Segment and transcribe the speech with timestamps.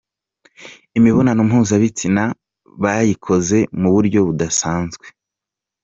[0.97, 2.23] Imibonano mpuzabitsina
[2.81, 5.05] bayikoze mu buryo budasanzwe.